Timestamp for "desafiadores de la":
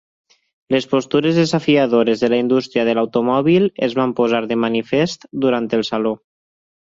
1.39-2.39